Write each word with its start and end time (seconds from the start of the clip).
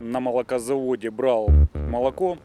На 0.00 0.20
молокозаводе 0.20 1.10
брал 1.10 1.50
молоко 1.74 2.38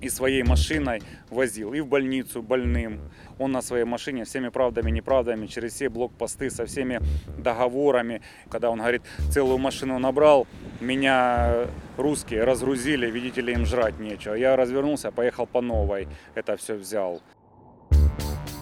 и 0.00 0.08
своей 0.08 0.42
машиной 0.42 1.02
возил 1.30 1.72
и 1.74 1.80
в 1.80 1.86
больницу 1.86 2.42
больным. 2.42 3.00
Он 3.38 3.52
на 3.52 3.62
своей 3.62 3.84
машине 3.84 4.24
всеми 4.24 4.48
правдами 4.48 4.90
неправдами 4.90 5.46
через 5.46 5.74
все 5.74 5.88
блокпосты 5.88 6.50
со 6.50 6.66
всеми 6.66 7.00
договорами. 7.38 8.22
Когда 8.50 8.70
он 8.70 8.78
говорит, 8.78 9.02
целую 9.30 9.58
машину 9.58 9.98
набрал, 9.98 10.46
меня 10.80 11.66
русские 11.96 12.44
разгрузили, 12.44 13.10
видите 13.10 13.40
ли, 13.40 13.52
им 13.52 13.66
жрать 13.66 13.98
нечего. 13.98 14.34
Я 14.34 14.56
развернулся, 14.56 15.10
поехал 15.10 15.46
по 15.46 15.60
новой, 15.60 16.08
это 16.34 16.56
все 16.56 16.74
взял. 16.74 17.20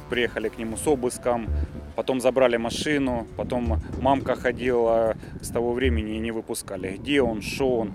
Приехали 0.09 0.49
к 0.49 0.57
нему 0.57 0.77
с 0.77 0.87
обыском, 0.87 1.49
потом 1.97 2.21
забрали 2.21 2.57
машину, 2.57 3.27
потом 3.37 3.81
мамка 4.01 4.37
ходила 4.37 5.17
с 5.41 5.49
того 5.49 5.73
времени 5.73 6.17
и 6.17 6.19
не 6.19 6.31
выпускали. 6.31 6.97
Где 6.99 7.23
он, 7.23 7.43
что 7.43 7.79
он, 7.79 7.95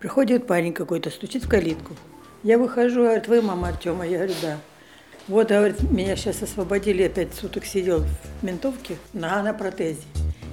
Приходит 0.00 0.46
парень 0.46 0.72
какой-то, 0.72 1.10
стучит 1.10 1.44
в 1.44 1.48
калитку. 1.48 1.94
Я 2.42 2.56
выхожу, 2.56 3.02
говорит, 3.02 3.28
вы 3.28 3.42
мама 3.42 3.68
Артема? 3.68 4.06
Я 4.06 4.18
говорю, 4.18 4.32
да. 4.40 4.58
Вот, 5.28 5.48
говорит, 5.48 5.82
меня 5.90 6.16
сейчас 6.16 6.42
освободили, 6.42 7.02
я 7.02 7.10
пять 7.10 7.34
суток 7.34 7.66
сидел 7.66 8.00
в 8.00 8.42
ментовке, 8.42 8.96
нога 9.12 9.42
на 9.42 9.52
протезе. 9.52 10.00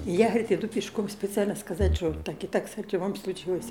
И 0.06 0.12
я, 0.12 0.28
говорит, 0.28 0.52
иду 0.52 0.68
пешком 0.68 1.08
специально 1.08 1.56
сказать, 1.56 1.96
что 1.96 2.12
так 2.12 2.44
и 2.44 2.48
так 2.48 2.68
с 2.68 2.78
Артемом 2.78 3.16
случилось. 3.16 3.68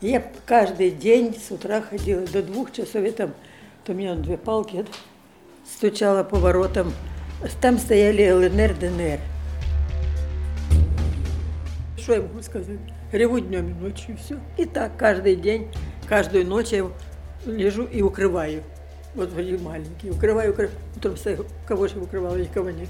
Я 0.00 0.24
каждый 0.46 0.92
день 0.92 1.34
с 1.34 1.50
утра 1.50 1.80
ходила 1.80 2.24
до 2.28 2.44
двух 2.44 2.70
часов, 2.70 3.04
я 3.04 3.10
там, 3.10 3.34
у 3.89 3.93
меня 3.93 4.15
две 4.15 4.37
палки, 4.37 4.77
я 4.77 4.85
стучала 5.65 6.23
по 6.23 6.37
воротам. 6.37 6.93
Там 7.61 7.77
стояли 7.77 8.29
ЛНР, 8.31 8.75
ДНР. 8.79 9.19
Что 11.97 12.13
я 12.13 12.21
могу 12.21 12.41
сказать? 12.41 12.79
Реву 13.11 13.39
днем 13.39 13.69
и 13.69 13.73
ночью, 13.83 14.15
и 14.15 14.17
все. 14.17 14.39
И 14.57 14.65
так 14.65 14.97
каждый 14.97 15.35
день, 15.35 15.67
каждую 16.07 16.45
ночь 16.45 16.71
я 16.71 16.85
лежу 17.45 17.85
и 17.85 18.01
укрываю. 18.01 18.63
Вот 19.15 19.29
были 19.29 19.57
маленькие. 19.57 20.11
Укрываю, 20.11 20.51
укрываю. 20.51 20.77
Утром 20.95 21.15
встаю, 21.15 21.45
кого 21.67 21.87
же 21.87 21.99
укрывала, 21.99 22.35
никого 22.35 22.69
нет. 22.69 22.89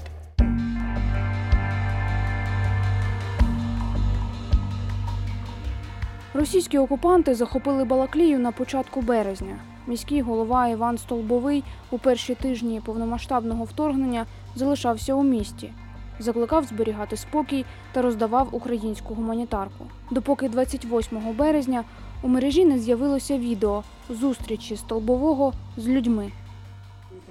Російські 6.34 6.78
окупанти 6.78 7.34
захопили 7.34 7.84
Балаклію 7.84 8.38
на 8.38 8.52
початку 8.52 9.00
березня. 9.00 9.58
Міський 9.91 10.21
голова 10.21 10.67
Іван 10.67 10.97
Столбовий 10.97 11.63
у 11.89 11.97
перші 11.97 12.35
тижні 12.35 12.81
повномасштабного 12.85 13.63
вторгнення 13.63 14.25
залишався 14.55 15.13
у 15.13 15.23
місті, 15.23 15.73
закликав 16.19 16.63
зберігати 16.63 17.17
спокій 17.17 17.65
та 17.91 18.01
роздавав 18.01 18.47
українську 18.51 19.13
гуманітарку. 19.13 19.85
Допоки 20.11 20.49
28 20.49 21.35
березня 21.37 21.83
у 22.21 22.27
мережі 22.27 22.65
не 22.65 22.79
з'явилося 22.79 23.37
відео 23.37 23.83
зустрічі 24.09 24.75
Столбового 24.75 25.53
з 25.77 25.87
людьми. 25.87 26.31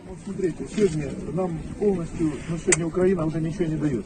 Вот 0.10 0.18
смотрите, 0.26 0.66
сегодня 0.76 1.12
нам 1.34 1.60
полностью, 1.80 2.32
ну 2.50 2.58
сегодня 2.58 2.88
Украина 2.88 3.26
уже 3.26 3.40
ничего 3.40 3.66
не 3.66 3.76
дает. 3.76 4.06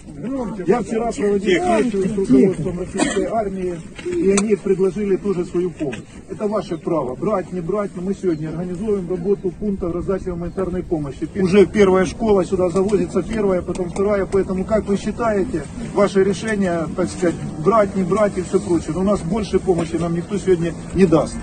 Я 0.67 0.81
вчера 0.81 1.11
проводил 1.11 1.61
встречу 1.61 2.02
с 2.02 2.17
руководством 2.17 2.80
российской 2.80 3.25
армии, 3.25 3.80
и 4.05 4.31
они 4.31 4.55
предложили 4.55 5.16
тоже 5.16 5.45
свою 5.45 5.72
помощь. 5.72 5.99
Это 6.30 6.47
ваше 6.47 6.77
право, 6.77 7.16
брать, 7.16 7.53
не 7.53 7.61
брать, 7.61 7.91
но 7.95 8.02
мы 8.02 8.13
сегодня 8.13 8.49
организуем 8.49 9.09
работу 9.09 9.52
пункта 9.52 9.89
раздачи 9.91 10.30
гуманитарной 10.30 10.83
помощи. 10.83 11.30
Уже 11.39 11.66
первая 11.66 12.05
школа 12.05 12.44
сюда 12.44 12.69
завозится, 12.69 13.23
первая, 13.23 13.61
потом 13.61 13.89
вторая, 13.89 14.25
поэтому 14.25 14.66
как 14.66 14.85
вы 14.85 14.97
считаете, 14.97 15.63
ваше 15.94 16.23
решение, 16.23 16.88
так 16.95 17.08
сказать, 17.09 17.35
брать, 17.63 17.95
не 17.95 18.03
брать 18.03 18.38
и 18.38 18.41
все 18.41 18.59
прочее. 18.59 18.91
Но 18.95 19.02
у 19.02 19.03
нас 19.03 19.22
больше 19.22 19.59
помощи 19.59 19.95
нам 19.95 20.13
никто 20.13 20.38
сегодня 20.38 20.73
не 20.94 21.05
даст. 21.05 21.38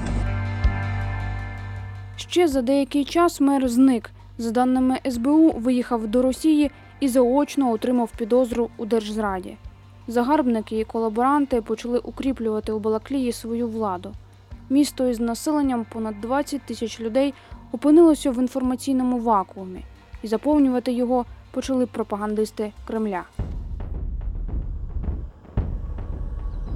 Ще 2.19 2.49
за 2.49 2.61
деякий 2.61 3.05
час 3.05 3.41
мер 3.41 3.67
зник. 3.69 4.11
За 4.41 4.51
даними 4.51 4.99
СБУ, 5.11 5.51
виїхав 5.51 6.07
до 6.07 6.23
Росії 6.23 6.71
і 7.01 7.09
заочно 7.09 7.73
отримав 7.73 8.11
підозру 8.19 8.71
у 8.77 8.87
держзраді. 8.87 9.57
Загарбники 10.09 10.79
і 10.79 10.85
колаборанти 10.85 11.63
почали 11.63 11.99
укріплювати 11.99 12.73
у 12.73 12.79
Балаклії 12.79 13.33
свою 13.33 13.69
владу. 13.69 14.15
Місто 14.71 15.09
із 15.09 15.21
населенням 15.21 15.87
понад 15.93 16.21
20 16.21 16.63
тисяч 16.63 17.01
людей 17.01 17.35
опинилося 17.73 18.31
в 18.31 18.39
інформаційному 18.39 19.19
вакуумі, 19.19 19.85
і 20.23 20.27
заповнювати 20.27 20.93
його 20.93 21.25
почали 21.51 21.87
пропагандисти 21.87 22.73
Кремля. 22.87 23.25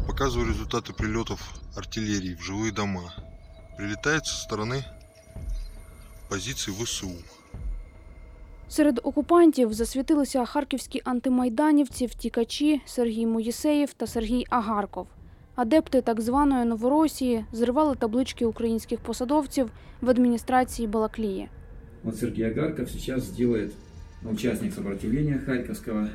Показываю 0.06 0.48
результаты 0.48 0.92
прилетов 0.92 1.40
артиллерии 1.76 2.34
в 2.34 2.42
жилые 2.42 2.72
дома. 2.72 3.14
Прилетает 3.78 4.26
со 4.26 4.36
стороны 4.36 4.84
позиций 6.28 6.74
ВСУ. 6.74 7.12
Серед 8.75 8.99
окупантів 9.03 9.73
засвітилися 9.73 10.45
харківські 10.45 11.01
антимайданівці, 11.03 12.05
втікачі 12.05 12.81
Сергій 12.85 13.25
Моїсеєв 13.25 13.93
та 13.93 14.07
Сергій 14.07 14.45
Агарков. 14.49 15.07
Адепти 15.55 16.01
так 16.01 16.21
званої 16.21 16.65
Новоросії 16.65 17.45
зривали 17.51 17.95
таблички 17.95 18.45
українських 18.45 18.99
посадовців 18.99 19.71
в 20.01 20.09
адміністрації 20.09 20.87
Балаклії. 20.87 21.49
Вот 22.03 22.17
Сергей 22.17 22.45
Агарков 22.45 22.89
сейчас 22.89 23.29
делает 23.29 23.71
участник 24.31 24.73
сопротивления 24.73 25.39
Харьковского. 25.45 26.09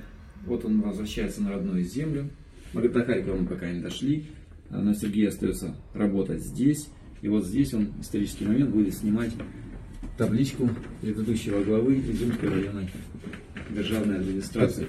Вот 0.47 0.65
он 0.65 0.81
возвращается 0.81 1.43
на 1.43 1.51
родную 1.51 1.85
землю. 1.85 2.25
Мы 2.75 2.89
до 2.89 3.05
Харькова 3.05 3.37
мы 3.37 3.47
пока 3.47 3.73
не 3.73 3.81
дошли, 3.81 4.25
но 4.71 4.95
Сергей 4.95 5.29
остается 5.29 5.75
работать 5.95 6.41
здесь. 6.43 6.89
И 7.23 7.29
вот 7.29 7.47
здесь 7.47 7.75
он 7.75 7.87
в 7.87 8.01
исторический 8.01 8.47
момент 8.47 8.71
будет 8.71 8.95
снимать 8.95 9.33
табличку 10.21 10.69
предыдущего 11.01 11.65
главы 11.65 11.99
Изюмской 11.99 12.51
районной 12.51 12.91
державной 13.71 14.17
администрации. 14.17 14.87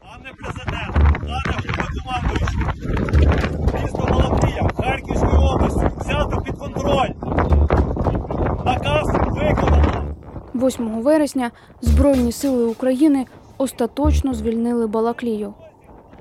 Пане 0.00 0.34
президент, 0.36 0.94
пане 1.20 1.56
головнокомандуючий, 2.04 2.60
місто 3.82 4.06
Балаклія, 4.10 4.70
Харківської 4.76 5.36
області 5.36 5.80
взято 6.00 6.42
під 6.44 6.54
контроль. 6.54 7.10
Наказ 8.64 9.06
виконано. 9.30 10.14
8 10.54 11.02
вересня 11.02 11.50
Збройні 11.80 12.32
сили 12.32 12.64
України 12.64 13.26
остаточно 13.58 14.34
звільнили 14.34 14.86
Балаклію. 14.86 15.54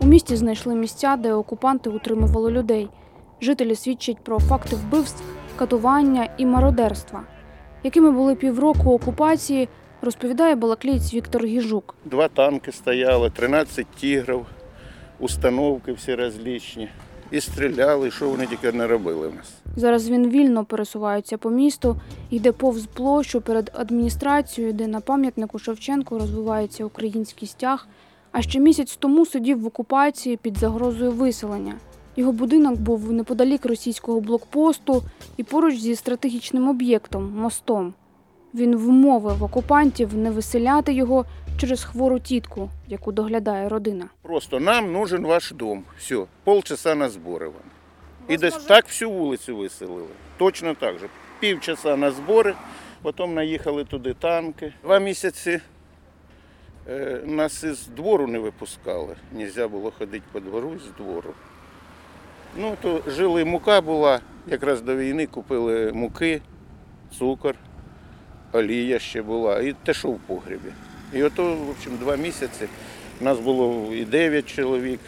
У 0.01 0.05
місті 0.05 0.35
знайшли 0.35 0.75
місця, 0.75 1.15
де 1.15 1.33
окупанти 1.33 1.89
утримували 1.89 2.51
людей. 2.51 2.89
Жителі 3.41 3.75
свідчать 3.75 4.23
про 4.23 4.39
факти 4.39 4.75
вбивств, 4.75 5.23
катування 5.55 6.29
і 6.37 6.45
мародерства. 6.45 7.23
Якими 7.83 8.11
були 8.11 8.35
півроку 8.35 8.93
окупації, 8.93 9.69
розповідає 10.01 10.55
балаклієць 10.55 11.13
Віктор 11.13 11.45
Гіжук. 11.45 11.95
Два 12.05 12.27
танки 12.27 12.71
стояли, 12.71 13.29
13 13.29 13.87
тігрів, 13.99 14.45
установки 15.19 15.93
всі 15.93 16.15
розлічні. 16.15 16.89
І 17.31 17.41
стріляли, 17.41 18.07
і 18.07 18.11
що 18.11 18.29
вони 18.29 18.45
тільки 18.47 18.71
не 18.71 18.87
робили 18.87 19.27
в 19.27 19.35
нас. 19.35 19.53
Зараз 19.75 20.09
він 20.09 20.29
вільно 20.29 20.65
пересувається 20.65 21.37
по 21.37 21.49
місту, 21.49 21.95
йде 22.29 22.51
повз 22.51 22.85
площу 22.85 23.41
перед 23.41 23.71
адміністрацією, 23.73 24.73
де 24.73 24.87
на 24.87 24.99
пам'ятнику 24.99 25.59
Шевченку 25.59 26.19
розвивається 26.19 26.85
український 26.85 27.47
стяг. 27.47 27.87
А 28.31 28.41
ще 28.41 28.59
місяць 28.59 28.95
тому 28.95 29.25
сидів 29.25 29.61
в 29.61 29.67
окупації 29.67 30.37
під 30.37 30.57
загрозою 30.57 31.11
виселення. 31.11 31.73
Його 32.15 32.31
будинок 32.31 32.75
був 32.79 33.11
неподалік 33.11 33.65
російського 33.65 34.19
блокпосту 34.19 35.03
і 35.37 35.43
поруч 35.43 35.75
зі 35.75 35.95
стратегічним 35.95 36.69
об'єктом 36.69 37.33
мостом. 37.35 37.93
Він 38.53 38.75
вмовив 38.75 39.43
окупантів 39.43 40.17
не 40.17 40.31
виселяти 40.31 40.93
його 40.93 41.25
через 41.57 41.83
хвору 41.83 42.19
тітку, 42.19 42.69
яку 42.87 43.11
доглядає 43.11 43.69
родина. 43.69 44.09
Просто 44.21 44.59
нам 44.59 44.91
нужен 44.91 45.25
ваш 45.25 45.51
дом. 45.51 45.83
Все, 45.97 46.25
полчаса 46.43 46.95
на 46.95 47.09
збори 47.09 47.45
вам. 47.45 47.63
І 48.27 48.37
десь 48.37 48.57
так 48.57 48.85
всю 48.85 49.11
вулицю 49.11 49.57
виселили. 49.57 50.07
Точно 50.37 50.73
так 50.73 50.99
же. 50.99 51.09
Півчаса 51.39 51.97
на 51.97 52.11
збори, 52.11 52.53
потім 53.01 53.33
наїхали 53.33 53.85
туди 53.85 54.13
танки. 54.13 54.73
Два 54.83 54.99
місяці 54.99 55.59
е, 56.89 57.21
нас 57.25 57.63
із 57.63 57.87
двору 57.87 58.27
не 58.27 58.39
випускали. 58.39 59.15
Нельзя 59.33 59.67
було 59.67 59.91
ходити 59.91 60.25
по 60.31 60.39
двору 60.39 60.71
з 60.79 61.03
двору. 61.03 61.33
Ну, 62.55 62.77
то 62.81 63.01
жили, 63.07 63.45
мука 63.45 63.81
була, 63.81 64.19
якраз 64.47 64.81
до 64.81 64.95
війни 64.95 65.27
купили 65.27 65.93
муки, 65.93 66.41
цукор, 67.17 67.55
олія 68.53 68.99
ще 68.99 69.21
була, 69.21 69.61
і 69.61 69.73
те, 69.73 69.93
що 69.93 70.07
в 70.07 70.19
погрібі. 70.19 70.69
І 71.13 71.23
ото, 71.23 71.55
в 71.55 71.69
общем, 71.69 71.97
два 71.97 72.15
місяці. 72.15 72.67
Нас 73.21 73.39
було 73.39 73.93
і 73.93 74.05
9 74.05 74.45
чоловік, 74.45 74.99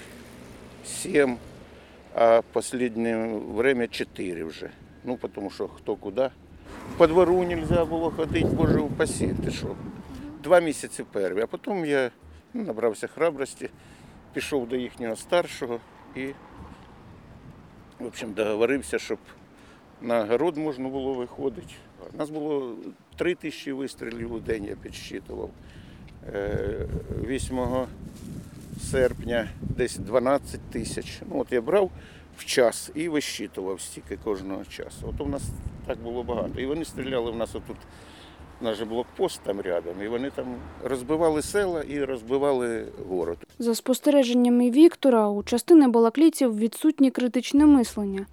7, 0.85 1.37
а 2.15 2.39
в 2.39 2.43
останнє 2.53 3.39
время 3.55 3.87
4 3.87 4.43
вже. 4.43 4.69
Ну, 5.03 5.19
тому 5.35 5.49
що 5.49 5.67
хто 5.67 5.95
куди. 5.95 6.29
По 6.97 7.07
двору 7.07 7.43
не 7.43 7.55
можна 7.55 7.85
було 7.85 8.11
ходити, 8.11 8.45
боже 8.45 8.79
упаси, 8.79 9.35
ти 9.45 9.51
що. 9.51 9.75
два 10.43 10.59
місяці 10.59 11.03
перші, 11.11 11.41
а 11.41 11.47
потім 11.47 11.85
я 11.85 12.11
ну, 12.53 12.63
набрався 12.63 13.07
храбрості, 13.07 13.69
пішов 14.33 14.67
до 14.69 14.75
їхнього 14.75 15.15
старшого 15.15 15.79
і, 16.15 16.27
в 17.99 18.05
общем, 18.05 18.33
договорився, 18.33 18.99
щоб 18.99 19.17
на 20.01 20.25
город 20.25 20.57
можна 20.57 20.89
було 20.89 21.13
виходити. 21.13 21.73
У 22.13 22.17
нас 22.17 22.29
було 22.29 22.75
три 23.15 23.35
тисячі 23.35 23.71
вистрілів 23.71 24.33
у 24.33 24.39
день, 24.39 24.65
я 24.65 24.75
підсчитував. 24.75 25.49
Е, 26.33 26.87
8 27.27 27.87
серпня 28.81 29.49
десь 29.61 29.97
12 29.97 30.61
тисяч. 30.61 31.21
Ну, 31.29 31.39
от 31.39 31.51
я 31.51 31.61
брав 31.61 31.91
в 32.37 32.45
час 32.45 32.91
і 32.95 33.09
висчитував 33.09 33.81
стільки 33.81 34.17
кожного 34.17 34.65
часу. 34.65 35.13
От 35.13 35.21
у 35.21 35.25
нас 35.25 35.43
так 35.85 35.97
було 35.97 36.23
багато. 36.23 36.59
І 36.59 36.65
вони 36.65 36.85
стріляли 36.85 37.31
в 37.31 37.35
нас 37.35 37.55
отут, 37.55 37.77
наш 38.61 38.81
блокпост 38.81 39.41
там 39.43 39.61
рядом, 39.61 39.93
і 40.03 40.07
вони 40.07 40.29
там 40.29 40.45
розбивали 40.83 41.41
села 41.41 41.81
і 41.81 42.03
розбивали 42.03 42.85
город. 43.09 43.37
За 43.59 43.75
спостереженнями 43.75 44.71
Віктора, 44.71 45.29
у 45.29 45.43
частини 45.43 45.87
балаклійців 45.87 46.57
відсутнє 46.57 47.11
критичне 47.11 47.65
мислення. 47.65 48.25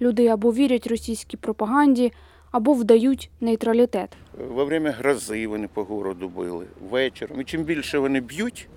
Люди 0.00 0.26
або 0.26 0.52
вірять 0.52 0.86
російській 0.86 1.36
пропаганді, 1.36 2.12
або 2.50 2.72
вдають 2.72 3.30
нейтралітет. 3.40 4.10
Во 4.48 4.64
время 4.64 4.90
грози 4.90 5.46
вони 5.46 5.68
по 5.68 5.84
городу 5.84 6.28
били 6.28 6.66
вечором. 6.90 7.40
І 7.40 7.44
чим 7.44 7.64
більше 7.64 7.98
вони 7.98 8.20
б'ють, 8.20 8.68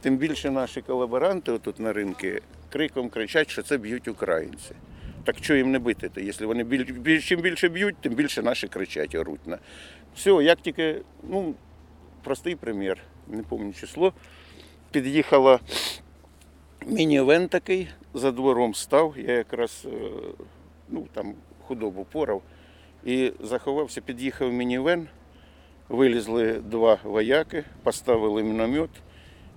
тим 0.00 0.16
більше 0.16 0.50
наші 0.50 0.80
колаборанти 0.80 1.52
отут 1.52 1.80
на 1.80 1.92
ринку 1.92 2.26
криком 2.72 3.08
кричать, 3.08 3.50
що 3.50 3.62
це 3.62 3.78
б'ють 3.78 4.08
українці. 4.08 4.74
Так 5.24 5.36
що 5.40 5.54
їм 5.54 5.70
не 5.72 5.78
бити? 5.78 6.08
то 6.08 6.20
Якщо 6.20 6.46
вони 6.46 6.64
біль, 6.64 7.20
чим 7.20 7.40
більше 7.40 7.68
б'ють, 7.68 7.96
тим 8.00 8.14
більше 8.14 8.42
наші 8.42 8.68
кричать, 8.68 9.14
оруть. 9.14 9.46
на. 9.46 9.58
Все, 10.14 10.30
як 10.30 10.60
тільки, 10.60 11.02
ну, 11.22 11.54
простий 12.24 12.56
примір, 12.56 12.98
не 13.28 13.42
пам'ятаю 13.42 13.74
число, 13.74 14.12
під'їхала 14.90 15.60
мінівен 16.86 17.48
такий, 17.48 17.88
за 18.14 18.30
двором 18.30 18.74
став, 18.74 19.14
я 19.16 19.32
якраз 19.32 19.86
е, 19.86 20.10
ну, 20.88 21.06
там 21.12 21.34
худобу 21.66 22.06
порав 22.12 22.42
і 23.04 23.32
заховався, 23.40 24.00
під'їхав 24.00 24.52
мінівен, 24.52 25.08
вилізли 25.88 26.52
два 26.52 26.98
вояки, 27.04 27.64
поставили 27.82 28.42
міномет 28.42 28.90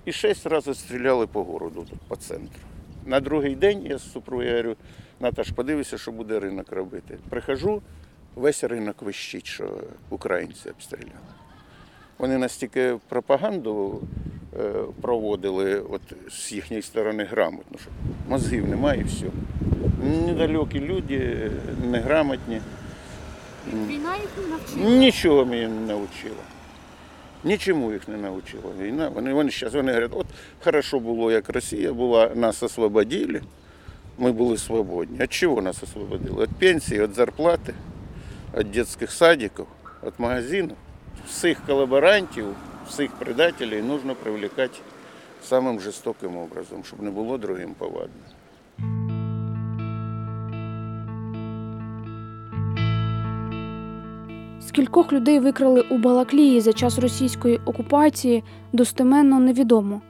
і 0.06 0.11
шість 0.11 0.45
разів 0.45 0.75
стріляли 0.75 1.27
по 1.27 1.44
городу, 1.44 1.88
по 2.07 2.15
центру. 2.15 2.59
На 3.06 3.19
другий 3.19 3.56
день 3.56 3.85
я 3.85 3.97
з 3.97 4.11
супругою 4.11 4.51
говорю, 4.51 4.75
Наташ, 5.19 5.50
подивися, 5.50 5.97
що 5.97 6.12
буде 6.12 6.39
ринок 6.39 6.71
робити. 6.71 7.17
Прихожу, 7.29 7.81
весь 8.35 8.63
ринок 8.63 9.01
вищить, 9.01 9.47
що 9.47 9.81
українці 10.09 10.69
обстріляли. 10.69 11.12
Вони 12.17 12.38
настільки 12.38 12.97
пропаганду 13.09 14.01
е, 14.59 14.73
проводили 15.01 15.79
от, 15.79 16.01
з 16.29 16.51
їхньої 16.51 16.81
сторони 16.81 17.23
грамотно, 17.23 17.77
що 17.79 17.89
мозгів 18.29 18.69
немає 18.69 19.01
і 19.01 19.03
все. 19.03 19.25
Недалекі 20.27 20.79
люди, 20.79 21.51
неграмотні. 21.85 22.61
Війна 23.73 24.15
їх 24.15 24.29
не 24.41 24.47
навчила. 24.47 24.89
Нічого 24.89 25.45
мені 25.45 25.68
не 25.68 25.94
навчила. 25.94 26.44
Нічому 27.44 27.94
їх 27.94 28.07
не 28.07 28.18
навчила 28.18 28.71
війна. 28.81 29.09
Вони, 29.09 29.33
вони 29.33 29.51
зараз 29.51 29.75
вони 29.75 29.91
говорять, 29.91 30.11
от 30.13 30.25
хорошо 30.63 31.00
було, 31.00 31.31
як 31.31 31.50
Росія 31.50 31.94
була, 31.94 32.31
нас 32.35 32.63
освободили, 32.63 33.41
ми 34.17 34.31
були 34.31 34.57
свободні. 34.57 35.17
Від 35.19 35.33
чого 35.33 35.62
нас 35.62 35.83
освободили? 35.83 36.44
Від 36.44 36.50
пенсії, 36.50 37.01
від 37.01 37.13
зарплати, 37.13 37.73
від 38.57 38.71
дитячих 38.71 39.12
садиків, 39.12 39.65
від 40.03 40.13
магазинів. 40.17 40.75
Всіх 41.27 41.65
колаборантів, 41.65 42.45
всіх 42.88 43.12
предателей 43.12 43.81
потрібно 43.81 44.15
привлекати 44.15 44.79
самим 45.44 45.79
жорстоким 45.79 46.38
образом, 46.38 46.83
щоб 46.83 47.01
не 47.01 47.12
було 47.12 47.38
другим 47.38 47.73
повадно. 47.77 48.25
Скількох 54.68 55.13
людей 55.13 55.39
викрали 55.39 55.81
у 55.81 55.97
Балаклії 55.97 56.61
за 56.61 56.73
час 56.73 57.00
російської 57.00 57.59
окупації, 57.65 58.44
достеменно 58.73 59.39
невідомо. 59.39 60.01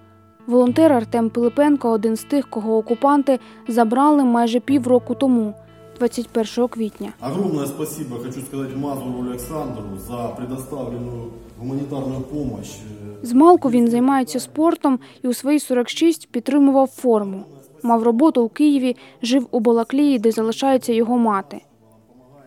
Волонтер 0.47 0.93
Артем 0.93 1.29
Пилипенко 1.29 1.89
один 1.89 2.15
з 2.15 2.23
тих, 2.23 2.49
кого 2.49 2.77
окупанти 2.77 3.39
забрали 3.67 4.23
майже 4.23 4.59
півроку 4.59 5.15
тому, 5.15 5.53
21 5.99 6.67
квітня. 6.67 7.13
Огромное 7.21 7.65
спасибо 7.65 8.15
хочу 8.15 8.41
сказать 8.41 8.75
Мазуру 8.75 9.29
Александру 9.29 9.83
за 10.07 10.27
предоставленную 10.37 11.31
гуманитарную 11.59 12.21
помощь. 12.21 12.79
Змалку 13.21 13.69
він 13.69 13.87
займається 13.87 14.39
спортом 14.39 14.99
і 15.23 15.27
у 15.27 15.33
свої 15.33 15.59
46 15.59 16.31
підтримував 16.31 16.87
форму. 16.87 17.43
Мав 17.83 18.03
роботу 18.03 18.43
у 18.43 18.49
Києві, 18.49 18.95
жив 19.21 19.47
у 19.51 19.59
Балаклії, 19.59 20.19
де 20.19 20.31
залишається 20.31 20.93
його 20.93 21.17
мати. 21.17 21.61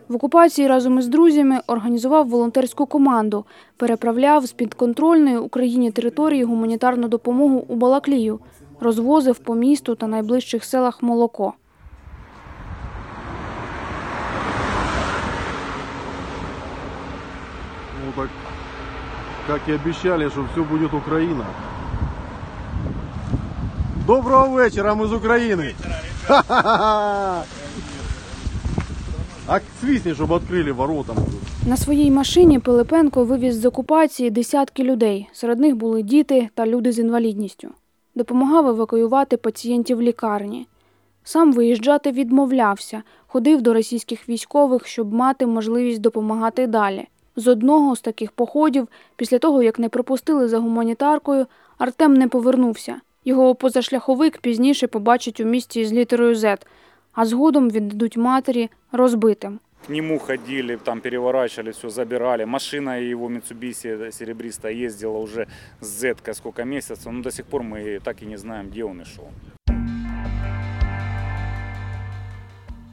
В 0.09 0.15
окупації 0.15 0.67
разом 0.67 0.99
із 0.99 1.07
друзями 1.07 1.59
організував 1.67 2.29
волонтерську 2.29 2.85
команду, 2.85 3.45
переправляв 3.77 4.45
з 4.45 4.51
підконтрольної 4.51 5.37
Україні 5.37 5.91
території 5.91 6.43
гуманітарну 6.43 7.07
допомогу 7.07 7.65
у 7.67 7.75
Балаклію, 7.75 8.39
розвозив 8.79 9.39
по 9.39 9.55
місту 9.55 9.95
та 9.95 10.07
найближчих 10.07 10.63
селах 10.63 11.03
молоко. 11.03 11.53
Ну 18.05 18.13
так, 18.15 18.29
как 19.47 19.69
и 19.69 19.73
обещали, 19.73 20.29
что 20.29 20.45
все 20.51 20.63
будет 20.63 20.93
Украина. 20.93 21.45
Доброго 24.07 24.63
вечера, 24.63 24.95
мы 24.95 25.05
из 25.05 25.13
Украины. 25.13 25.75
Ха-ха-ха! 26.27 27.43
А 29.51 29.61
свистни, 29.81 30.13
чтобы 30.13 30.35
открыли 30.35 30.71
ворота. 30.71 31.15
На 31.67 31.77
своїй 31.77 32.11
машині 32.11 32.59
Пилипенко 32.59 33.23
вивіз 33.23 33.59
з 33.59 33.65
окупації 33.65 34.29
десятки 34.29 34.83
людей. 34.83 35.29
Серед 35.33 35.59
них 35.59 35.75
були 35.75 36.01
діти 36.01 36.49
та 36.53 36.65
люди 36.65 36.91
з 36.91 36.99
інвалідністю. 36.99 37.69
Допомагав 38.15 38.67
евакуювати 38.67 39.37
пацієнтів 39.37 40.01
лікарні. 40.01 40.67
Сам 41.23 41.53
виїжджати 41.53 42.11
відмовлявся, 42.11 43.03
ходив 43.27 43.61
до 43.61 43.73
російських 43.73 44.29
військових, 44.29 44.87
щоб 44.87 45.13
мати 45.13 45.45
можливість 45.45 46.01
допомагати 46.01 46.67
далі. 46.67 47.07
З 47.35 47.47
одного 47.47 47.95
з 47.95 48.01
таких 48.01 48.31
походів, 48.31 48.87
після 49.15 49.39
того 49.39 49.63
як 49.63 49.79
не 49.79 49.89
пропустили 49.89 50.47
за 50.47 50.59
гуманітаркою, 50.59 51.45
Артем 51.77 52.13
не 52.13 52.27
повернувся. 52.27 52.95
Його 53.25 53.55
позашляховик 53.55 54.37
пізніше 54.37 54.87
побачать 54.87 55.39
у 55.39 55.45
місті 55.45 55.85
з 55.85 55.93
літерою 55.93 56.35
Z, 56.35 56.57
а 57.18 57.24
згодом 57.26 57.70
віддадуть 57.70 58.16
матері 58.16 58.70
розбитим. 58.92 59.60
К 59.86 59.92
нему 59.92 60.18
ходили, 60.18 60.76
там 60.76 61.00
переворачивали, 61.00 61.70
все 61.70 61.90
забирали. 61.90 62.46
Машина 62.46 62.98
его 62.98 63.28
Mitsubishi 63.28 64.10
серебристая 64.12 64.72
ездила 64.86 65.18
уже 65.18 65.46
с 65.80 65.86
Z 65.86 66.14
сколько 66.32 66.64
месяцев, 66.64 67.12
но 67.12 67.22
до 67.22 67.30
сих 67.30 67.44
пор 67.44 67.62
мы 67.62 68.00
так 68.04 68.22
и 68.22 68.26
не 68.26 68.38
знаем, 68.38 68.68
где 68.68 68.84
он 68.84 69.00
и 69.00 69.04
шел. 69.04 69.28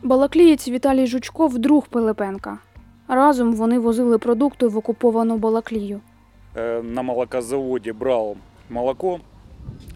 Балаклієць 0.03 0.67
Віталій 0.67 1.07
Жучков 1.07 1.59
друг 1.59 1.87
Пилипенка. 1.87 2.57
Разом 3.07 3.53
вони 3.53 3.79
возили 3.79 4.17
продукти 4.17 4.67
в 4.67 4.77
окуповану 4.77 5.37
Балаклію. 5.37 5.99
Э, 6.55 6.83
На 6.83 7.01
молокозаводе 7.01 7.93
брал 7.93 8.35
молоко 8.69 9.19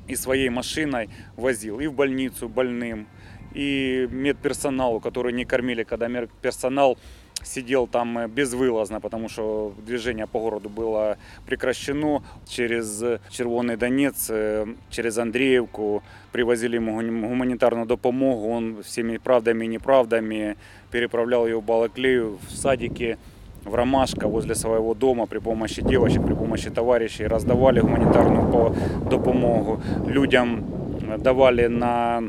и 0.09 0.15
своей 0.15 0.49
машиной 0.49 1.09
возил 1.37 1.79
и 1.81 1.87
в 1.87 1.93
больницу 1.93 2.47
больным, 2.47 3.05
и 3.53 4.07
медперсоналу, 4.11 4.99
который 4.99 5.33
не 5.33 5.45
кормили, 5.45 5.83
когда 5.83 6.07
медперсонал 6.07 6.97
сидел 7.43 7.85
там 7.87 8.17
э, 8.17 8.27
безвылазно, 8.27 8.99
потому 8.99 9.29
что 9.29 9.73
движение 9.85 10.25
по 10.25 10.39
городу 10.39 10.69
было 10.69 11.17
прекращено. 11.45 12.23
Через 12.47 13.03
Червоный 13.29 13.77
Донец, 13.77 14.27
э, 14.29 14.65
через 14.89 15.17
Андреевку 15.17 16.01
привозили 16.31 16.77
ему 16.77 16.99
гуни- 16.99 17.27
гуманитарную 17.27 17.85
допомогу. 17.85 18.49
Он 18.49 18.83
всеми 18.83 19.17
правдами 19.17 19.65
и 19.65 19.67
неправдами 19.67 20.55
переправлял 20.91 21.45
ее 21.45 21.59
в 21.59 21.63
Балаклею, 21.63 22.39
в 22.49 22.55
садике, 22.55 23.17
в 23.63 23.75
Ромашка 23.75 24.27
возле 24.27 24.55
своего 24.55 24.93
дома 24.93 25.25
при 25.27 25.39
помощи 25.39 25.81
девочек, 25.81 26.25
при 26.25 26.33
помощи 26.33 26.69
товарищей 26.69 27.27
раздавали 27.27 27.79
гуманитарную 27.81 28.51
по- 28.51 28.75
допомогу. 29.09 29.81
Людям 30.07 30.65
э, 31.01 31.17
давали 31.17 31.67
на 31.67 32.23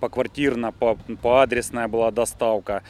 поквартирно, 0.00 0.72
по, 0.72 0.96
по 1.22 1.42
адресная 1.42 1.88
была 1.88 2.10
доставка. 2.10 2.82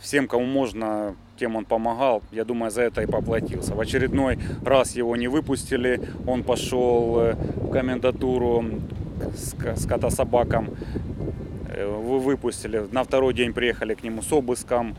Всем, 0.00 0.28
кому 0.28 0.44
можно, 0.44 1.16
тем 1.38 1.56
он 1.56 1.64
помогал. 1.64 2.22
Я 2.30 2.44
думаю, 2.44 2.70
за 2.70 2.82
это 2.82 3.02
и 3.02 3.06
поплатился. 3.06 3.74
В 3.74 3.80
очередной 3.80 4.38
раз 4.64 4.94
его 4.96 5.16
не 5.16 5.28
выпустили. 5.28 6.00
Он 6.26 6.42
пошел 6.42 7.18
э, 7.20 7.34
в 7.34 7.70
комендатуру 7.70 8.64
с, 9.34 9.54
ко- 9.54 9.76
с 9.76 9.86
котособаком. 9.86 10.70
Э, 11.68 11.86
Вы 11.86 12.18
выпустили. 12.20 12.86
На 12.92 13.02
второй 13.02 13.32
день 13.34 13.52
приехали 13.52 13.94
к 13.94 14.02
нему 14.02 14.20
с 14.22 14.30
обыском. 14.32 14.94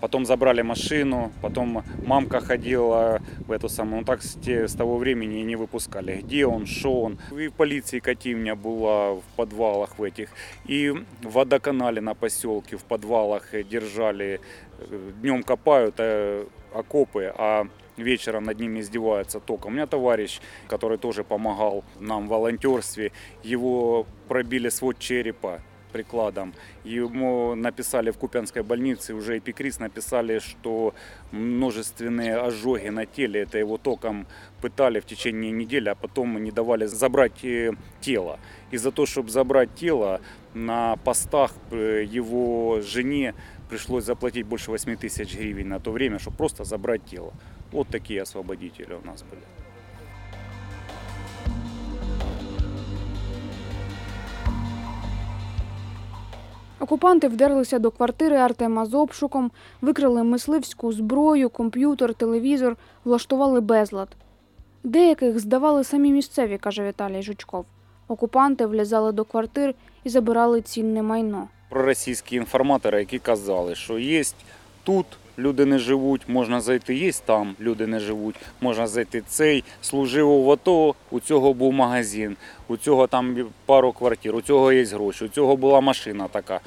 Потом 0.00 0.26
забрали 0.26 0.62
машину, 0.62 1.32
потом 1.40 1.82
мамка 2.06 2.40
ходила 2.40 3.20
в 3.46 3.52
эту 3.52 3.68
самую, 3.68 4.00
ну 4.00 4.04
так 4.04 4.22
с, 4.22 4.34
те- 4.34 4.68
с 4.68 4.74
того 4.74 4.98
времени 4.98 5.40
и 5.40 5.44
не 5.44 5.56
выпускали. 5.56 6.20
Где 6.22 6.46
он, 6.46 6.66
что 6.66 7.02
он. 7.02 7.18
И 7.38 7.48
в 7.48 7.52
полиции 7.52 8.00
Кативня 8.00 8.54
была 8.54 9.14
в 9.14 9.22
подвалах 9.36 9.98
в 9.98 10.02
этих. 10.02 10.28
И 10.66 10.90
в 11.22 11.30
водоканале 11.32 12.00
на 12.00 12.14
поселке 12.14 12.76
в 12.76 12.84
подвалах 12.84 13.54
э, 13.54 13.62
держали. 13.62 14.40
Днем 15.22 15.42
копают 15.42 15.94
э, 15.98 16.44
окопы, 16.74 17.32
а 17.36 17.66
вечером 17.96 18.44
над 18.44 18.60
ними 18.60 18.80
издеваются 18.80 19.40
током. 19.40 19.72
У 19.72 19.74
меня 19.74 19.86
товарищ, 19.86 20.40
который 20.68 20.98
тоже 20.98 21.24
помогал 21.24 21.84
нам 22.00 22.26
в 22.26 22.30
волонтерстве, 22.30 23.12
его 23.42 24.06
пробили 24.28 24.68
свод 24.68 24.98
черепа 24.98 25.60
Прикладом. 25.89 26.53
Ему 26.83 27.55
написали 27.55 28.11
в 28.11 28.17
Купянской 28.17 28.63
больнице, 28.63 29.13
уже 29.13 29.37
эпикриз 29.37 29.79
написали, 29.79 30.39
что 30.39 30.93
множественные 31.31 32.37
ожоги 32.37 32.89
на 32.89 33.05
теле, 33.05 33.41
это 33.41 33.57
его 33.57 33.77
током 33.77 34.27
пытали 34.61 34.99
в 34.99 35.05
течение 35.05 35.51
недели, 35.51 35.89
а 35.89 35.95
потом 35.95 36.41
не 36.43 36.51
давали 36.51 36.85
забрать 36.85 37.43
э, 37.43 37.73
тело. 38.01 38.39
И 38.71 38.77
за 38.77 38.91
то, 38.91 39.05
чтобы 39.05 39.29
забрать 39.29 39.73
тело, 39.75 40.21
на 40.53 40.95
постах 40.97 41.53
э, 41.71 42.03
его 42.07 42.81
жене 42.81 43.33
пришлось 43.69 44.03
заплатить 44.03 44.45
больше 44.45 44.71
8 44.71 44.95
тысяч 44.97 45.35
гривен 45.35 45.69
на 45.69 45.79
то 45.79 45.91
время, 45.91 46.19
чтобы 46.19 46.37
просто 46.37 46.63
забрать 46.63 47.05
тело. 47.05 47.33
Вот 47.71 47.87
такие 47.87 48.21
освободители 48.21 48.93
у 48.93 49.05
нас 49.05 49.23
были. 49.23 49.58
Окупанти 56.79 57.27
вдерлися 57.27 57.79
до 57.79 57.91
квартири 57.91 58.35
Артема 58.35 58.85
з 58.85 58.93
обшуком, 58.93 59.51
викрали 59.81 60.23
мисливську 60.23 60.93
зброю, 60.93 61.49
комп'ютер, 61.49 62.13
телевізор, 62.13 62.77
влаштували 63.05 63.61
безлад. 63.61 64.07
Деяких 64.83 65.39
здавали 65.39 65.83
самі 65.83 66.11
місцеві, 66.11 66.57
каже 66.57 66.87
Віталій 66.87 67.21
Жучков. 67.21 67.65
Окупанти 68.07 68.65
влізали 68.65 69.11
до 69.11 69.25
квартир 69.25 69.73
і 70.03 70.09
забирали 70.09 70.61
цінне 70.61 71.01
майно. 71.03 71.47
проросійські 71.69 72.35
інформатори, 72.35 72.99
які 72.99 73.19
казали, 73.19 73.75
що 73.75 73.99
є 73.99 74.23
тут 74.83 75.05
люди 75.39 75.65
не 75.65 75.79
живуть, 75.79 76.21
можна 76.27 76.61
зайти, 76.61 76.95
є 76.95 77.11
там 77.25 77.55
люди 77.59 77.87
не 77.87 77.99
живуть, 77.99 78.35
можна 78.61 78.87
зайти 78.87 79.23
цей, 79.27 79.63
служив 79.81 80.43
в 80.43 80.51
АТО, 80.51 80.95
у 81.11 81.19
цього 81.19 81.53
був 81.53 81.73
магазин, 81.73 82.37
у 82.67 82.77
цього 82.77 83.07
там 83.07 83.37
пару 83.65 83.91
квартир, 83.91 84.35
у 84.35 84.41
цього 84.41 84.71
є 84.71 84.83
гроші, 84.83 85.25
у 85.25 85.27
цього 85.27 85.55
була 85.55 85.81
машина 85.81 86.27
така. 86.27 86.59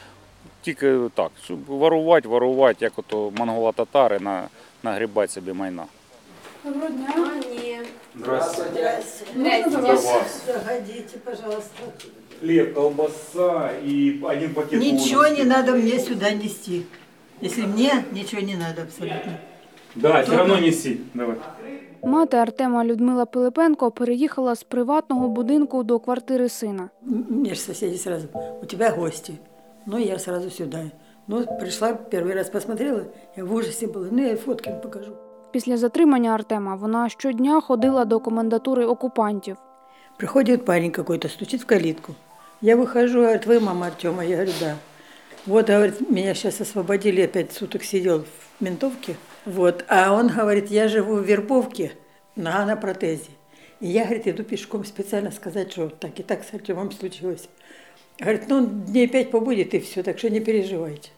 Тільки 0.63 0.99
так, 1.15 1.31
щоб 1.45 1.65
ворувати, 1.65 2.29
ворувати, 2.29 2.85
як 2.85 2.99
ото 2.99 3.33
монголо-татари 3.37 4.19
на, 4.21 4.49
нагрібати 4.83 5.33
собі 5.33 5.53
майна. 5.53 5.85
Доброго 6.65 6.89
дня. 6.89 7.79
Здравствуйте. 8.19 9.03
Заходите, 10.47 11.19
пожалуйста. 11.25 11.83
Хліб, 12.41 12.75
колбаса 12.75 13.71
і 13.87 14.15
один 14.23 14.55
пакет. 14.55 14.81
Ничего 14.81 15.29
не 15.29 15.45
надо 15.45 15.73
мне 15.73 15.99
сюда 15.99 16.31
нести. 16.31 16.83
Если 17.42 17.66
мне 17.66 18.04
ничего 18.14 18.42
не 18.42 18.56
надо 18.56 18.82
абсолютно. 18.82 19.32
Да, 19.96 20.22
все 20.24 20.38
одно 20.42 20.60
неси. 20.60 21.00
Давай. 21.14 21.36
Мати 22.04 22.38
Артема 22.38 22.86
Людмила 22.86 23.26
Пилипенко 23.26 23.92
переїхала 23.92 24.56
з 24.56 24.64
приватного 24.64 25.28
будинку 25.28 25.84
до 25.84 26.00
квартири 26.00 26.50
сина. 26.50 26.90
М- 27.08 27.26
Мне 27.30 27.50
же 27.50 27.62
соседи 27.62 27.98
сразу, 27.98 28.28
у 28.62 28.66
тебя 28.66 28.90
гости. 28.92 29.34
Ну, 29.86 29.98
я 29.98 30.20
сразу 30.20 30.50
сюда. 30.50 30.84
Ну, 31.28 31.46
пришла, 31.60 31.94
первый 32.12 32.34
раз 32.34 32.50
посмотрела, 32.50 33.02
я 33.38 33.44
в 33.46 33.54
ужасе 33.54 33.88
была. 33.88 34.08
Ну, 34.12 34.22
я 34.24 34.32
и 34.32 34.36
фотки 34.36 34.70
вам 34.70 34.82
покажу. 34.82 35.12
Після 35.52 35.78
затримання 35.78 36.32
Артема 36.32 36.76
вона 36.76 37.10
щодня 37.10 37.62
ходила 37.62 38.06
до 38.06 38.20
комендатури 38.20 38.86
окупантів. 38.86 39.58
Приходит 40.18 40.66
парень 40.66 40.92
какой-то, 40.92 41.30
стучит 41.30 41.62
в 41.62 41.66
калитку. 41.66 42.14
Я 42.62 42.76
выхожу, 42.76 43.20
говорит, 43.20 43.46
вы 43.48 43.60
мама 43.60 43.86
Артема? 43.88 44.24
Я 44.24 44.36
говорю, 44.36 44.52
да. 44.60 44.76
Вот, 45.45 45.67
говорит, 45.67 46.09
меня 46.09 46.35
сейчас 46.35 46.61
освободили, 46.61 47.23
я 47.23 47.27
пять 47.27 47.53
суток 47.53 47.83
сидел 47.83 48.25
в 48.25 48.63
ментовке. 48.63 49.17
Вот, 49.45 49.85
а 49.89 50.13
он 50.13 50.29
говорит, 50.29 50.71
я 50.71 50.87
живу 50.87 51.17
в 51.17 51.25
Вербовке, 51.25 51.93
нога 52.37 52.65
на 52.65 52.77
протезе. 52.77 53.31
И 53.81 53.89
я, 53.89 54.05
говорит, 54.05 54.29
иду 54.29 54.45
пешком 54.45 54.85
специально 54.85 55.33
сказать, 55.33 55.73
что 55.73 55.89
так 55.89 56.21
и 56.21 56.23
так 56.23 56.45
с 56.45 56.55
Артемом 56.55 56.93
случилось. 56.93 57.49
Говорит, 58.21 58.45
ну, 58.47 58.65
дней 58.65 59.09
пять 59.09 59.33
побудет 59.33 59.75
и 59.75 59.81
все, 59.81 60.05
так 60.05 60.17
что 60.17 60.31
не 60.31 60.39
переживайте. 60.39 61.11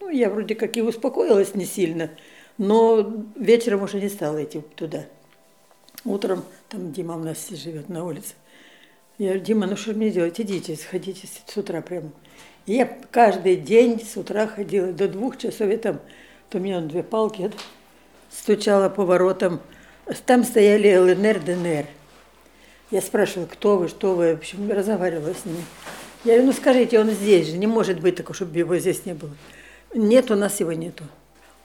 Ну, 0.00 0.10
я 0.10 0.28
вроде 0.28 0.54
как 0.54 0.76
и 0.76 0.82
успокоилась 0.82 1.54
не 1.54 1.64
сильно, 1.64 2.10
но 2.58 3.24
вечером 3.34 3.84
уже 3.84 3.98
не 3.98 4.10
стала 4.10 4.44
идти 4.44 4.60
туда. 4.76 5.06
Утром, 6.04 6.44
там 6.68 6.92
Дима 6.92 7.16
у 7.16 7.20
нас 7.20 7.48
живет 7.48 7.88
на 7.88 8.04
улице. 8.04 8.34
Я 9.16 9.28
говорю, 9.28 9.44
Дима, 9.44 9.66
ну 9.66 9.76
что 9.76 9.94
мне 9.94 10.10
делать? 10.10 10.38
Идите, 10.38 10.76
сходите 10.76 11.26
с 11.26 11.56
утра 11.56 11.80
прямо. 11.80 12.10
Я 12.66 12.90
каждый 13.10 13.56
день 13.56 14.02
с 14.02 14.16
утра 14.16 14.46
ходила 14.46 14.92
до 14.92 15.06
двух 15.06 15.36
часов, 15.36 15.68
и 15.68 15.76
там, 15.76 16.00
то 16.48 16.56
у 16.58 16.60
меня 16.60 16.80
две 16.80 17.02
палки, 17.02 17.50
стучала 18.30 18.88
по 18.88 19.04
воротам. 19.04 19.60
Там 20.24 20.44
стояли 20.44 20.96
ЛНР, 20.96 21.40
ДНР. 21.40 21.86
Я 22.90 23.00
спрашивала, 23.02 23.46
кто 23.46 23.76
вы, 23.76 23.88
что 23.88 24.14
вы, 24.14 24.34
в 24.34 24.38
общем, 24.38 24.70
разговаривала 24.70 25.34
с 25.34 25.44
ними. 25.44 25.62
Я 26.24 26.34
говорю, 26.34 26.46
ну 26.46 26.52
скажите, 26.52 26.98
он 26.98 27.10
здесь 27.10 27.48
же, 27.48 27.58
не 27.58 27.66
может 27.66 28.00
быть 28.00 28.16
такого, 28.16 28.34
чтобы 28.34 28.56
его 28.56 28.78
здесь 28.78 29.04
не 29.04 29.12
было. 29.12 29.32
Нет, 29.94 30.30
у 30.30 30.34
нас 30.34 30.58
его 30.60 30.72
нету. 30.72 31.04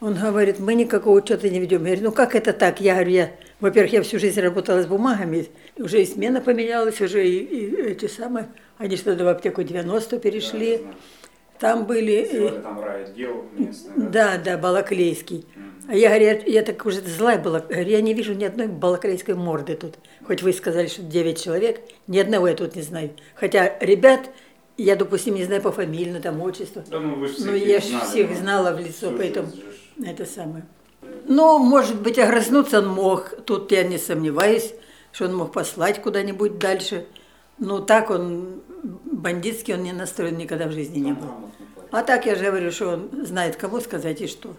Он 0.02 0.16
говорит, 0.16 0.60
мы 0.60 0.76
никакого 0.76 1.18
учета 1.18 1.50
не 1.50 1.60
ведем. 1.60 1.86
Я 1.86 1.92
говорю, 1.92 2.10
ну 2.10 2.12
как 2.12 2.36
это 2.36 2.52
так? 2.52 2.82
Я 2.82 2.96
говорю, 2.96 3.12
я, 3.12 3.32
во-первых, 3.60 3.94
я 3.94 4.02
всю 4.04 4.20
жизнь 4.20 4.40
работала 4.40 4.82
с 4.82 4.88
бумагами, 4.88 5.48
уже 5.78 6.02
и 6.02 6.06
смена 6.06 6.42
поменялась, 6.42 7.02
уже 7.02 7.28
и, 7.28 7.38
и 7.40 7.82
эти 7.92 8.08
самые, 8.08 8.48
они 8.78 8.96
что 8.96 9.16
то 9.16 9.24
в 9.24 9.28
аптеку 9.28 9.64
90 9.64 10.20
перешли. 10.20 10.82
Там 11.60 11.86
были... 11.86 12.26
э, 12.32 12.62
Там 12.62 12.80
райотдел 12.82 13.44
да, 13.98 14.38
да, 14.38 14.58
Балаклейский. 14.58 15.46
А 15.90 15.96
я, 15.96 16.08
говорю, 16.10 16.26
я, 16.26 16.34
я 16.46 16.64
так 16.64 16.86
уже 16.86 17.02
злая 17.02 17.38
была. 17.38 17.60
Говорю, 17.60 17.90
я 17.90 18.00
не 18.00 18.14
вижу 18.14 18.34
ни 18.34 18.46
одной 18.46 18.68
балаклейской 18.68 19.36
морды 19.36 19.76
тут. 19.76 19.96
Хоть 20.26 20.42
вы 20.42 20.54
сказали, 20.54 20.88
что 20.88 21.02
9 21.02 21.44
человек, 21.44 21.82
ни 22.08 22.18
одного 22.18 22.48
я 22.48 22.56
тут 22.56 22.76
не 22.78 22.82
знаю. 22.82 23.10
Хотя 23.36 23.78
ребят, 23.82 24.30
я, 24.78 24.96
допустим, 24.96 25.36
не 25.36 25.44
знаю 25.44 25.62
по 25.62 25.74
фамилии, 25.74 26.20
там 26.20 26.40
отчество. 26.42 26.84
Да 26.90 27.00
ну 27.00 27.16
вы 27.16 27.28
же 27.28 27.36
Ну, 27.40 27.56
я 27.56 27.82
же 27.82 28.00
всех 28.00 28.34
знала 28.38 28.74
в 28.74 28.80
лицо, 28.80 29.12
поэтому 29.18 29.50
это 30.06 30.26
самое. 30.26 30.64
Но, 31.30 31.60
может 31.60 32.02
быть, 32.02 32.18
огрызнуться 32.18 32.80
он 32.80 32.88
мог. 32.88 33.36
Тут 33.46 33.72
я 33.72 33.84
не 33.84 34.00
сомневаюсь, 34.00 34.74
что 35.12 35.26
он 35.26 35.36
мог 35.36 35.52
послать 35.52 36.02
куда-нибудь 36.02 36.58
дальше. 36.58 37.06
Но 37.60 37.80
так 37.82 38.10
он, 38.10 38.64
бандитский 39.06 39.76
он 39.76 39.84
не 39.84 39.94
настроен 39.94 40.38
никогда 40.38 40.66
в 40.66 40.72
жизни 40.72 40.98
не 40.98 41.14
был. 41.14 41.28
А 41.92 42.02
так 42.02 42.26
я 42.26 42.34
же 42.34 42.46
говорю, 42.46 42.72
что 42.72 42.94
он 42.94 43.26
знает, 43.28 43.58
кому 43.58 43.80
сказать 43.80 44.22
и 44.22 44.28
что. 44.28 44.56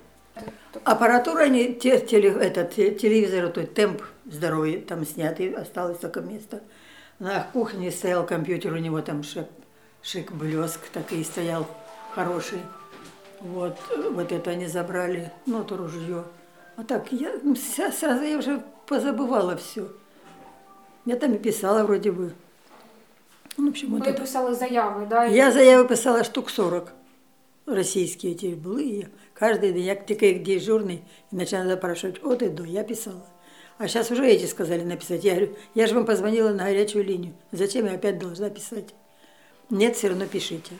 Аппаратура, 0.84 1.48
не, 1.48 1.74
те, 1.74 1.98
теле, 1.98 2.30
этот, 2.30 2.72
те- 2.72 2.94
телевизор, 2.94 3.48
тот 3.48 3.74
темп 3.74 4.02
здоровый, 4.24 4.76
там 4.76 5.04
снятый, 5.04 5.52
осталось 5.52 5.98
только 5.98 6.20
место. 6.20 6.62
На 7.18 7.48
кухне 7.52 7.90
стоял 7.90 8.24
компьютер, 8.24 8.74
у 8.74 8.78
него 8.78 9.00
там 9.00 9.24
шик, 9.24 9.48
шик 10.02 10.30
блеск 10.30 10.88
такой 10.92 11.24
стоял 11.24 11.66
хороший. 12.14 12.60
Вот, 13.40 13.76
вот 14.12 14.30
это 14.30 14.50
они 14.50 14.68
забрали, 14.68 15.32
ну, 15.46 15.64
то 15.64 15.76
ружье. 15.76 16.24
А 16.79 16.83
так, 16.83 17.13
я 17.13 17.31
ну, 17.43 17.55
ся- 17.55 17.91
сразу 17.91 18.23
я 18.23 18.37
уже 18.37 18.61
позабывала 18.87 19.55
все. 19.55 19.87
Я 21.05 21.15
там 21.15 21.33
и 21.33 21.37
писала 21.37 21.83
вроде 21.83 22.11
бы. 22.11 22.31
Ну, 23.57 23.65
в 23.67 23.69
общем, 23.69 23.91
вот 23.91 24.05
Ви 24.05 24.11
это. 24.11 24.21
писали 24.21 24.53
заяви, 24.55 25.05
да? 25.05 25.25
Я 25.25 25.51
заявы 25.51 25.87
писала 25.87 26.23
штук 26.23 26.49
40. 26.49 26.91
Російські 27.65 28.33
ті 28.33 28.47
були. 28.49 28.83
І 28.83 29.07
кожен 29.39 29.59
день, 29.59 29.77
як 29.79 30.05
тільки 30.05 30.27
як 30.27 30.43
дежурний, 30.43 31.01
і 31.31 31.35
починали 31.35 31.69
запрашивать 31.69 32.19
от 32.23 32.41
і 32.41 32.49
до, 32.49 32.65
я 32.65 32.83
писала. 32.83 33.21
А 33.77 33.87
сейчас 33.87 34.11
уже 34.11 34.23
эти 34.23 34.45
сказали 34.47 34.83
написать. 34.85 35.25
Я 35.25 35.33
говорю, 35.33 35.55
я 35.75 35.87
же 35.87 35.95
вам 35.95 36.05
позвонила 36.05 36.51
на 36.53 36.63
горячую 36.63 37.03
линию. 37.05 37.33
Зачем 37.51 37.85
я 37.85 37.93
опять 37.95 38.17
должна 38.17 38.49
писать? 38.49 38.93
Нет, 39.69 39.95
все 39.95 40.09
равно 40.09 40.25
пишите. 40.27 40.71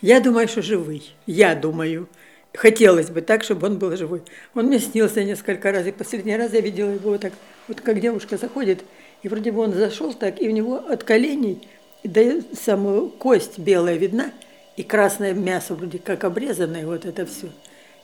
Я 0.00 0.20
думаю, 0.20 0.46
что 0.48 0.60
живый. 0.62 1.02
Я 1.26 1.54
думаю. 1.54 2.06
Хотелось 2.53 3.09
бы 3.09 3.21
так, 3.21 3.43
чтобы 3.43 3.67
он 3.67 3.77
был 3.77 3.95
живой. 3.95 4.21
Он 4.55 4.65
мне 4.65 4.79
снился 4.79 5.23
несколько 5.23 5.71
раз. 5.71 5.85
И 5.85 5.91
последний 5.91 6.35
раз 6.35 6.53
я 6.53 6.61
видела 6.61 6.89
его 6.89 7.11
вот 7.11 7.21
так, 7.21 7.33
вот 7.67 7.81
как 7.81 7.99
девушка 7.99 8.37
заходит, 8.37 8.83
и 9.21 9.29
вроде 9.29 9.51
бы 9.51 9.61
он 9.61 9.73
зашел 9.73 10.13
так, 10.13 10.41
и 10.41 10.47
у 10.47 10.51
него 10.51 10.75
от 10.75 11.03
коленей 11.03 11.67
до 12.03 12.41
самую 12.55 13.09
кость 13.09 13.59
белая 13.59 13.97
видна, 13.97 14.31
и 14.77 14.83
красное 14.83 15.33
мясо 15.33 15.75
вроде 15.75 15.99
как 15.99 16.23
обрезанное, 16.23 16.85
вот 16.85 17.05
это 17.05 17.25
все. 17.25 17.49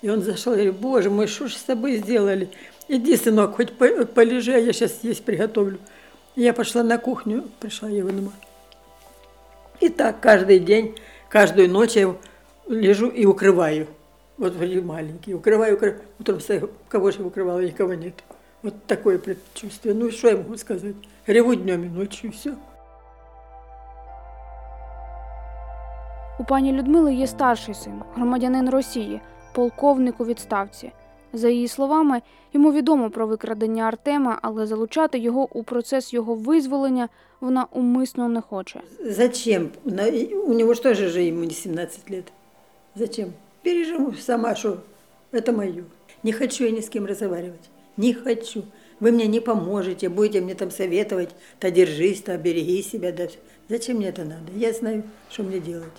И 0.02 0.10
он 0.10 0.22
зашел, 0.22 0.54
я 0.54 0.66
говорю, 0.66 0.74
боже 0.74 1.10
мой, 1.10 1.28
что 1.28 1.48
ж 1.48 1.54
с 1.54 1.64
тобой 1.64 1.96
сделали? 1.98 2.50
Иди, 2.88 3.18
сынок, 3.18 3.56
хоть 3.56 3.74
по- 3.74 4.06
полежи, 4.06 4.54
а 4.54 4.58
я 4.58 4.74
сейчас 4.74 5.00
есть 5.02 5.24
приготовлю. 5.24 5.80
Я 6.36 6.54
пошла 6.54 6.84
на 6.84 6.98
кухню, 6.98 7.46
пришла 7.60 7.90
его 7.90 8.10
дома. 8.10 8.34
И 9.80 9.90
так 9.90 10.20
каждый 10.20 10.60
день, 10.60 10.96
каждую 11.30 11.70
ночь 11.70 11.94
я 11.94 12.16
лежу 12.68 13.08
и 13.08 13.26
укрываю. 13.26 13.88
Вот 14.39 14.55
вроде 14.55 14.81
маленький. 14.81 15.35
Укрываю, 15.35 15.75
укрываю. 15.77 16.01
Утром 16.21 16.39
встаю, 16.39 16.71
кого 16.89 17.11
же 17.11 17.23
укрывала, 17.23 17.61
никого 17.65 17.95
нет. 17.95 18.15
Вот 18.63 18.75
такое 18.87 19.19
предчувствие. 19.19 19.95
Ну, 19.95 20.11
что 20.11 20.29
я 20.29 20.37
могу 20.37 20.57
сказать? 20.57 20.95
Реву 21.27 21.55
днем 21.55 21.85
и 21.85 21.89
ночью, 21.89 22.31
и 22.31 22.33
все. 22.33 22.53
У 26.39 26.45
пані 26.45 26.73
Людмили 26.73 27.15
є 27.15 27.27
старший 27.27 27.75
син, 27.75 28.03
громадянин 28.15 28.71
Росії, 28.71 29.21
полковник 29.53 30.21
у 30.21 30.25
відставці. 30.25 30.93
За 31.33 31.49
її 31.49 31.69
словами, 31.69 32.21
йому 32.53 32.73
відомо 32.73 33.11
про 33.11 33.27
викрадення 33.27 33.83
Артема, 33.85 34.39
але 34.43 34.67
залучати 34.67 35.19
його 35.19 35.49
у 35.53 35.63
процес 35.63 36.13
його 36.13 36.35
визволення 36.35 37.09
вона 37.41 37.67
умисно 37.73 38.29
не 38.29 38.41
хоче. 38.41 38.81
Зачем? 39.05 39.69
На- 39.85 40.09
У 40.47 40.55
него 40.55 40.75
что 40.75 40.95
же 40.95 41.09
же 41.09 41.23
ему 41.29 41.45
не 41.45 41.51
17 41.51 42.11
лет? 42.11 42.33
Зачем? 42.97 43.29
Переживу 43.66 44.14
сама, 44.14 44.56
что 44.56 44.84
это 45.32 45.52
мое. 45.52 45.86
Не 46.22 46.32
хочу 46.32 46.66
я 46.66 46.70
ни 46.70 46.82
с 46.82 46.88
кем 46.88 47.08
разговаривать. 47.08 47.72
Не 47.98 48.14
хочу. 48.14 48.64
Вы 49.00 49.12
мне 49.12 49.26
не 49.26 49.40
поможете, 49.40 50.08
будете 50.08 50.40
мне 50.40 50.54
там 50.54 50.70
советовать, 50.70 51.32
то 51.60 51.72
держись, 51.72 52.22
то 52.22 52.38
береги 52.38 52.84
себя. 52.84 53.12
Да. 53.12 53.28
Зачем 53.68 53.98
мне 53.98 54.10
это 54.10 54.24
надо? 54.24 54.52
Я 54.54 54.72
знаю, 54.72 55.02
что 55.32 55.42
мне 55.42 55.60
делать. 55.60 55.92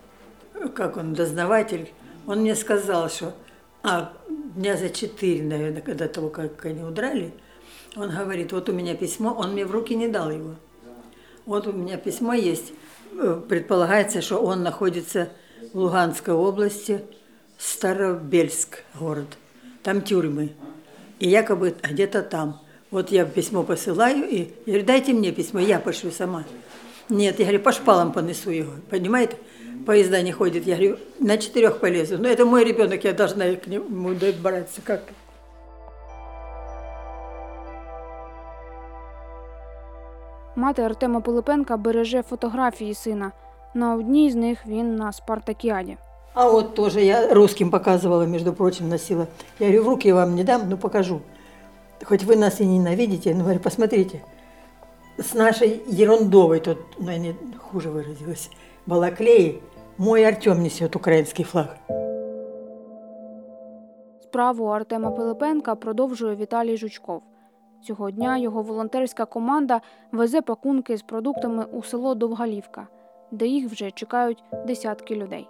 Как 0.76 0.96
он, 0.96 1.14
дознаватель, 1.14 1.90
он 2.28 2.42
мне 2.42 2.54
сказал, 2.54 3.10
что 3.10 3.34
а, 3.82 4.12
дня 4.54 4.76
за 4.76 4.88
четыре, 4.88 5.42
наверное, 5.42 5.82
когда 5.82 6.06
того, 6.06 6.28
как 6.28 6.64
они 6.66 6.84
удрали, 6.84 7.32
он 7.96 8.10
говорит, 8.10 8.52
вот 8.52 8.68
у 8.68 8.72
меня 8.72 8.94
письмо, 8.94 9.34
он 9.36 9.54
мне 9.54 9.66
в 9.66 9.72
руки 9.72 9.96
не 9.96 10.06
дал 10.06 10.30
его. 10.30 10.54
Вот 11.46 11.66
у 11.66 11.72
меня 11.72 11.96
письмо 11.96 12.32
есть. 12.32 12.72
Э, 13.20 13.40
Предполагается, 13.48 14.22
что 14.22 14.38
он 14.38 14.62
находится 14.62 15.30
в 15.72 15.78
Луганской 15.80 16.32
области, 16.32 17.02
Старобельск 17.57 18.83
город. 18.99 19.37
Там 19.83 20.01
тюрьмы. 20.01 20.53
И 21.19 21.29
якобы 21.29 21.75
где-то 21.81 22.21
там. 22.21 22.59
Вот 22.91 23.11
я 23.11 23.25
письмо 23.25 23.63
посылаю, 23.63 24.27
и 24.27 24.39
я 24.65 24.73
говорю, 24.73 24.85
дайте 24.85 25.13
мне 25.13 25.31
письмо, 25.31 25.59
я 25.59 25.79
пошлю 25.79 26.11
сама. 26.11 26.43
Нет, 27.09 27.39
я 27.39 27.45
говорю, 27.45 27.63
по 27.63 27.71
шпалам 27.71 28.11
понесу 28.11 28.51
его, 28.51 28.73
понимаете? 28.89 29.37
Поезда 29.85 30.21
не 30.21 30.31
ходят. 30.31 30.65
Я 30.65 30.75
говорю, 30.75 30.97
на 31.19 31.37
четырех 31.37 31.79
полезу. 31.79 32.17
Но 32.17 32.27
это 32.27 32.45
мой 32.45 32.63
ребенок, 32.63 33.03
я 33.03 33.13
должна 33.13 33.55
к 33.55 33.67
нему 33.67 34.13
добраться. 34.13 34.81
Как? 34.83 35.03
Мати 40.55 40.81
Артема 40.81 41.21
Пилипенка 41.21 41.77
береже 41.77 42.21
фотографії 42.21 42.93
сина. 42.93 43.31
На 43.73 43.95
одній 43.95 44.31
з 44.31 44.35
них 44.35 44.67
він 44.67 44.95
на 44.95 45.11
спартакіаді. 45.11 45.97
А 46.35 46.49
вот 46.49 46.75
тоже 46.75 47.01
я 47.01 47.33
русским 47.33 47.71
показывала, 47.71 48.23
между 48.23 48.53
прочим, 48.53 48.89
носила. 48.89 49.27
Я 49.59 49.67
говорю, 49.67 49.83
в 49.83 49.87
руки 49.89 50.11
вам 50.11 50.35
не 50.35 50.43
дам, 50.43 50.69
но 50.69 50.77
покажу. 50.77 51.21
Хоть 52.03 52.23
вы 52.23 52.35
нас 52.35 52.61
и 52.61 52.65
ненавидите, 52.65 53.33
но 53.35 53.43
говорю, 53.43 53.59
посмотрите, 53.59 54.23
с 55.17 55.33
нашей 55.33 55.83
ерундовой, 55.87 56.59
тут, 56.59 56.77
ну, 56.97 57.11
я 57.11 57.17
не 57.17 57.35
хуже 57.57 57.89
выразилась, 57.89 58.49
балаклеи, 58.85 59.61
мой 59.97 60.25
Артем 60.25 60.63
несет 60.63 60.95
украинский 60.95 61.43
флаг. 61.43 61.77
Справу 64.23 64.67
Артема 64.67 65.11
Пилипенка 65.11 65.75
продовжує 65.75 66.35
Віталій 66.35 66.77
Жучков. 66.77 67.21
Цього 67.83 68.11
дня 68.11 68.37
його 68.37 68.61
волонтерська 68.61 69.25
команда 69.25 69.81
везе 70.11 70.41
пакунки 70.41 70.97
з 70.97 71.01
продуктами 71.01 71.65
у 71.71 71.83
село 71.83 72.15
Довгалівка, 72.15 72.87
де 73.31 73.47
їх 73.47 73.71
вже 73.71 73.91
чекають 73.91 74.43
десятки 74.67 75.15
людей. 75.15 75.47